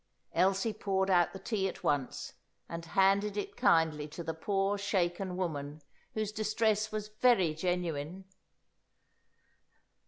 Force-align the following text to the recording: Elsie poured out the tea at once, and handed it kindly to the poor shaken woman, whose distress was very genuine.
Elsie 0.33 0.73
poured 0.73 1.11
out 1.11 1.31
the 1.31 1.37
tea 1.37 1.67
at 1.67 1.83
once, 1.83 2.33
and 2.67 2.85
handed 2.97 3.37
it 3.37 3.55
kindly 3.55 4.07
to 4.07 4.23
the 4.23 4.33
poor 4.33 4.75
shaken 4.75 5.37
woman, 5.37 5.79
whose 6.15 6.31
distress 6.31 6.91
was 6.91 7.09
very 7.09 7.53
genuine. 7.53 8.25